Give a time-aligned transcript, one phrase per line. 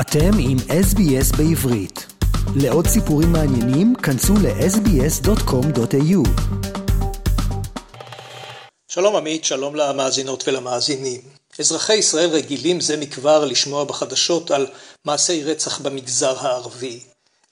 [0.00, 2.06] אתם עם SBS בעברית.
[2.56, 6.28] לעוד סיפורים מעניינים, כנסו ל-sbs.com.au.
[8.88, 11.20] שלום עמית, שלום למאזינות ולמאזינים.
[11.58, 14.66] אזרחי ישראל רגילים זה מכבר לשמוע בחדשות על
[15.04, 17.00] מעשי רצח במגזר הערבי.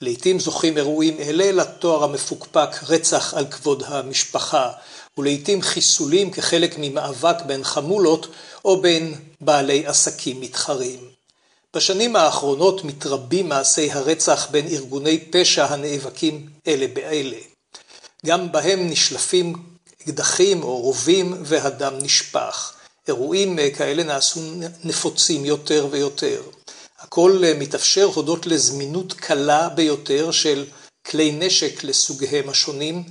[0.00, 4.70] לעתים זוכים אירועים אלה לתואר המפוקפק רצח על כבוד המשפחה,
[5.18, 8.26] ולעתים חיסולים כחלק ממאבק בין חמולות
[8.64, 11.15] או בין בעלי עסקים מתחרים.
[11.76, 17.36] בשנים האחרונות מתרבים מעשי הרצח בין ארגוני פשע הנאבקים אלה באלה.
[18.26, 19.54] גם בהם נשלפים
[20.02, 22.72] אקדחים או רובים והדם נשפך.
[23.08, 24.40] אירועים כאלה נעשו
[24.84, 26.42] נפוצים יותר ויותר.
[26.98, 30.64] הכל מתאפשר הודות לזמינות קלה ביותר של
[31.06, 33.04] כלי נשק לסוגיהם השונים,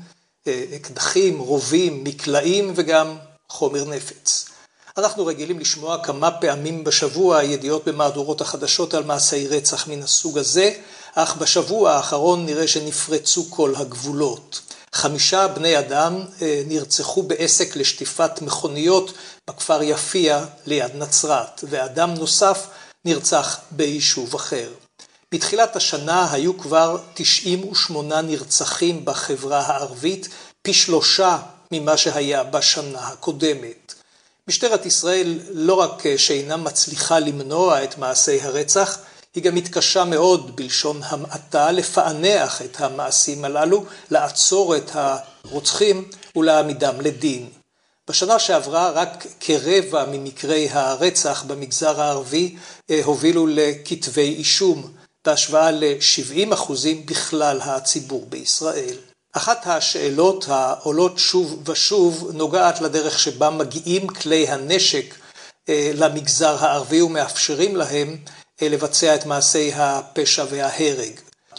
[0.75, 3.17] אקדחים, רובים, מקלעים וגם
[3.49, 4.54] חומר נפץ.
[4.97, 10.71] אנחנו רגילים לשמוע כמה פעמים בשבוע ידיעות במהדורות החדשות על מעשי רצח מן הסוג הזה,
[11.15, 14.61] אך בשבוע האחרון נראה שנפרצו כל הגבולות.
[14.93, 19.13] חמישה בני אדם אה, נרצחו בעסק לשטיפת מכוניות
[19.47, 22.67] בכפר יפיע ליד נצרת, ואדם נוסף
[23.05, 24.69] נרצח ביישוב אחר.
[25.31, 30.29] בתחילת השנה היו כבר 98 נרצחים בחברה הערבית,
[30.61, 31.37] פי שלושה
[31.71, 33.95] ממה שהיה בשנה הקודמת.
[34.47, 38.99] משטרת ישראל לא רק שאינה מצליחה למנוע את מעשי הרצח,
[39.35, 47.49] היא גם מתקשה מאוד, בלשון המעטה, לפענח את המעשים הללו, לעצור את הרוצחים ולהעמידם לדין.
[48.09, 52.55] בשנה שעברה רק כרבע ממקרי הרצח במגזר הערבי
[52.89, 54.93] אה, הובילו לכתבי אישום,
[55.25, 58.95] בהשוואה ל-70 אחוזים בכלל הציבור בישראל.
[59.37, 65.15] אחת השאלות העולות שוב ושוב נוגעת לדרך שבה מגיעים כלי הנשק
[65.69, 68.17] אה, למגזר הערבי ומאפשרים להם
[68.61, 71.11] אה, לבצע את מעשי הפשע וההרג.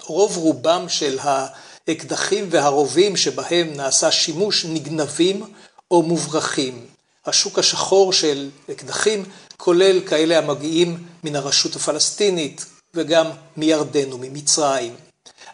[0.06, 5.44] רוב רובם של האקדחים והרובים שבהם נעשה שימוש נגנבים
[5.90, 6.86] או מוברחים.
[7.26, 9.24] השוק השחור של אקדחים
[9.56, 12.64] כולל כאלה המגיעים מן הרשות הפלסטינית
[12.94, 15.05] וגם מירדן וממצרים.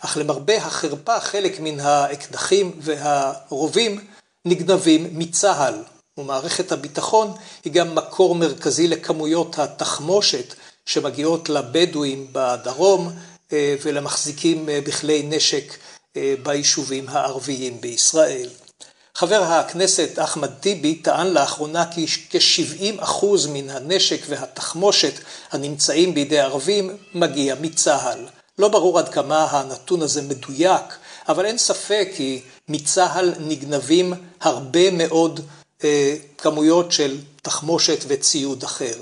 [0.04, 4.00] אך למרבה החרפה חלק מן האקדחים והרובים
[4.44, 5.74] נגנבים מצה"ל,
[6.18, 7.32] ומערכת הביטחון
[7.64, 10.54] היא גם מקור מרכזי לכמויות התחמושת
[10.86, 13.12] שמגיעות לבדואים בדרום
[13.52, 15.76] אה, ולמחזיקים אה, בכלי נשק
[16.16, 18.48] אה, ביישובים הערביים בישראל.
[19.14, 25.14] חבר הכנסת אחמד טיבי טען לאחרונה כי כ-70% מן הנשק והתחמושת
[25.52, 28.41] הנמצאים בידי ערבים מגיע מצה"ל.
[28.58, 30.84] לא ברור עד כמה הנתון הזה מדויק,
[31.28, 35.40] אבל אין ספק כי מצה"ל נגנבים הרבה מאוד
[35.84, 38.94] אה, כמויות של תחמושת וציוד אחר.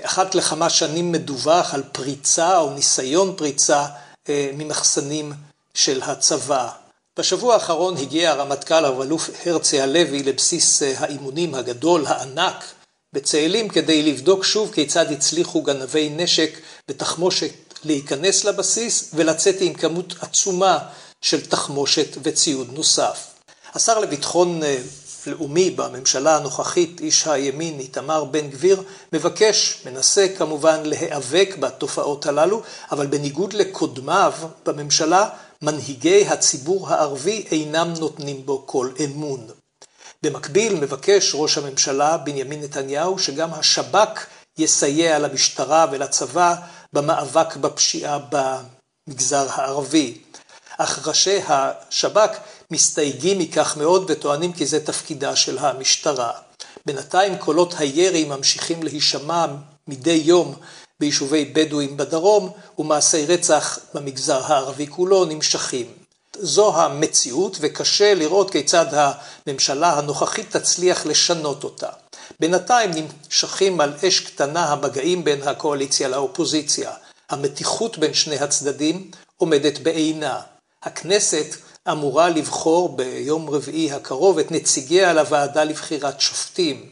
[0.00, 3.86] אחת לכמה שנים מדווח על פריצה או ניסיון פריצה
[4.28, 5.32] אה, ממחסנים
[5.74, 6.68] של הצבא.
[7.18, 12.64] בשבוע האחרון הגיע הרמטכ"ל הרב-אלוף הרצי הלוי לבסיס אה, האימונים הגדול, הענק,
[13.12, 20.78] בצאלים כדי לבדוק שוב כיצד הצליחו גנבי נשק ותחמושת להיכנס לבסיס ולצאת עם כמות עצומה
[21.20, 23.26] של תחמושת וציוד נוסף.
[23.74, 24.78] השר לביטחון אה,
[25.26, 28.82] לאומי בממשלה הנוכחית, איש הימין איתמר בן גביר,
[29.12, 32.62] מבקש, מנסה כמובן להיאבק בתופעות הללו,
[32.92, 34.32] אבל בניגוד לקודמיו
[34.66, 35.28] בממשלה,
[35.62, 39.46] מנהיגי הציבור הערבי אינם נותנים בו כל אמון.
[40.22, 44.26] במקביל מבקש ראש הממשלה בנימין נתניהו שגם השב"כ
[44.58, 46.54] יסייע למשטרה ולצבא
[46.92, 50.18] במאבק בפשיעה במגזר הערבי.
[50.78, 52.30] אך ראשי השב"כ
[52.70, 56.32] מסתייגים מכך מאוד וטוענים כי זה תפקידה של המשטרה.
[56.86, 59.46] בינתיים קולות הירי ממשיכים להישמע
[59.88, 60.54] מדי יום
[61.00, 66.01] ביישובי בדואים בדרום ומעשי רצח במגזר הערבי כולו נמשכים.
[66.38, 68.86] זו המציאות וקשה לראות כיצד
[69.46, 71.88] הממשלה הנוכחית תצליח לשנות אותה.
[72.40, 76.90] בינתיים נמשכים על אש קטנה המגעים בין הקואליציה לאופוזיציה.
[77.30, 80.40] המתיחות בין שני הצדדים עומדת בעינה.
[80.82, 81.56] הכנסת
[81.90, 86.90] אמורה לבחור ביום רביעי הקרוב את נציגיה לוועדה לבחירת שופטים,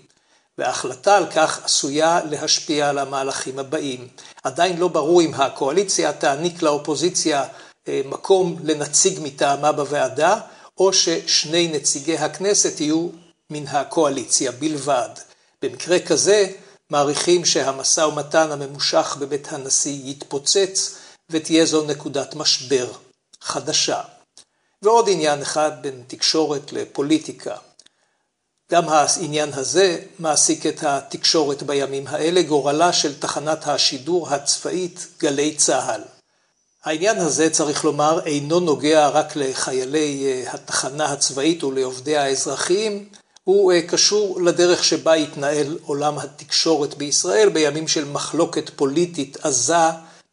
[0.58, 4.08] וההחלטה על כך עשויה להשפיע על המהלכים הבאים.
[4.44, 7.44] עדיין לא ברור אם הקואליציה תעניק לאופוזיציה
[7.88, 10.40] מקום לנציג מטעמה בוועדה,
[10.78, 13.08] או ששני נציגי הכנסת יהיו
[13.50, 15.08] מן הקואליציה בלבד.
[15.62, 16.52] במקרה כזה,
[16.90, 20.94] מעריכים שהמשא ומתן הממושך בבית הנשיא יתפוצץ
[21.30, 22.92] ותהיה זו נקודת משבר
[23.40, 24.00] חדשה.
[24.82, 27.56] ועוד עניין אחד בין תקשורת לפוליטיקה.
[28.72, 36.19] גם העניין הזה מעסיק את התקשורת בימים האלה, גורלה של תחנת השידור הצבאית גלי צה"ל.
[36.84, 43.08] העניין הזה, צריך לומר, אינו נוגע רק לחיילי אה, התחנה הצבאית ולעובדיה האזרחיים,
[43.44, 49.74] הוא אה, קשור לדרך שבה התנהל עולם התקשורת בישראל בימים של מחלוקת פוליטית עזה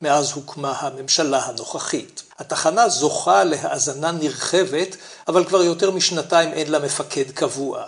[0.01, 2.23] מאז הוקמה הממשלה הנוכחית.
[2.39, 4.97] התחנה זוכה להאזנה נרחבת,
[5.27, 7.83] אבל כבר יותר משנתיים אין לה מפקד קבוע.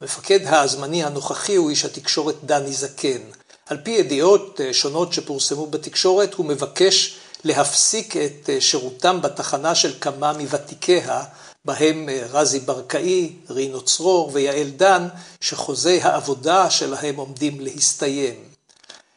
[0.00, 3.20] המפקד הזמני הנוכחי הוא איש התקשורת דני זקן.
[3.66, 9.92] על פי ידיעות אה, שונות שפורסמו בתקשורת, הוא מבקש להפסיק את אה, שירותם בתחנה של
[10.00, 11.24] כמה מוותיקיה,
[11.64, 15.08] בהם אה, רזי ברקאי, רינו צרור ויעל דן,
[15.40, 18.34] שחוזי העבודה שלהם עומדים להסתיים.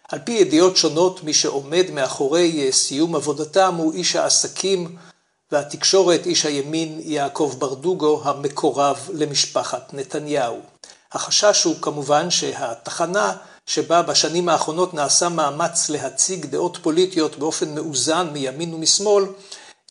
[0.10, 4.96] על פי ידיעות שונות, מי שעומד מאחורי סיום עבודתם הוא איש העסקים
[5.52, 10.60] והתקשורת, איש הימין יעקב ברדוגו, המקורב למשפחת נתניהו.
[11.12, 13.34] החשש הוא כמובן שהתחנה
[13.66, 19.24] שבה בשנים האחרונות נעשה מאמץ להציג דעות פוליטיות באופן מאוזן מימין ומשמאל,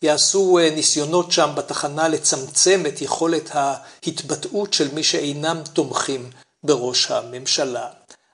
[0.01, 6.29] יעשו אה, ניסיונות שם בתחנה לצמצם את יכולת ההתבטאות של מי שאינם תומכים
[6.63, 7.87] בראש הממשלה.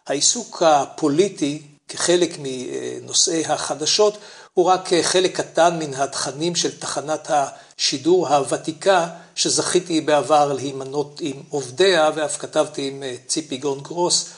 [0.07, 4.17] העיסוק הפוליטי כחלק מנושאי החדשות
[4.53, 12.11] הוא רק חלק קטן מן התכנים של תחנת השידור הוותיקה שזכיתי בעבר להימנות עם עובדיה
[12.15, 14.29] ואף כתבתי עם אה, ציפי גון גרוס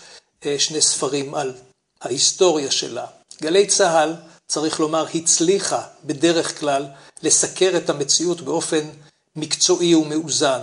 [0.57, 1.53] שני ספרים על
[2.01, 3.05] ההיסטוריה שלה.
[3.41, 4.13] גלי צה"ל,
[4.47, 6.85] צריך לומר, הצליחה בדרך כלל
[7.23, 8.89] לסקר את המציאות באופן
[9.35, 10.61] מקצועי ומאוזן.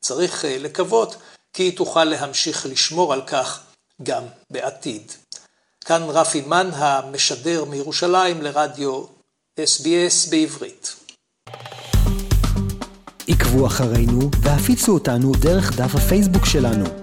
[0.00, 1.16] צריך אה, לקוות
[1.52, 3.60] כי היא תוכל להמשיך לשמור על כך
[4.02, 5.12] גם בעתיד.
[5.84, 9.04] כאן רפי מן המשדר מירושלים לרדיו
[9.60, 10.96] SBS בעברית.
[13.28, 17.01] עקבו אחרינו והפיצו אותנו דרך דף הפייסבוק שלנו.